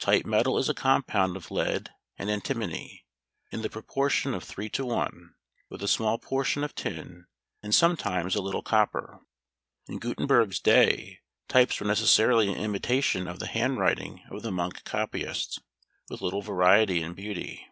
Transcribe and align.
Type 0.00 0.26
metal 0.26 0.58
is 0.58 0.68
a 0.68 0.74
compound 0.74 1.36
of 1.36 1.52
lead 1.52 1.90
and 2.18 2.28
antimony, 2.28 3.06
in 3.52 3.62
the 3.62 3.70
proportion 3.70 4.34
of 4.34 4.42
three 4.42 4.68
to 4.68 4.84
one, 4.84 5.36
with 5.68 5.80
a 5.84 5.86
small 5.86 6.18
portion 6.18 6.64
of 6.64 6.74
tin, 6.74 7.26
and 7.62 7.72
sometimes 7.72 8.34
a 8.34 8.42
little 8.42 8.60
copper. 8.64 9.20
In 9.86 10.00
Gutenberg's 10.00 10.58
day 10.58 11.20
types 11.46 11.78
were 11.78 11.86
necessarily 11.86 12.48
an 12.48 12.56
imitation 12.58 13.28
of 13.28 13.38
the 13.38 13.46
handwriting 13.46 14.24
of 14.32 14.42
the 14.42 14.50
monk 14.50 14.82
copyists, 14.82 15.60
with 16.08 16.22
little 16.22 16.42
variety 16.42 17.00
and 17.00 17.14
beauty. 17.14 17.64